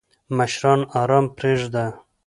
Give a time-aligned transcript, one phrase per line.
[0.37, 1.85] مشران آرام پریږده!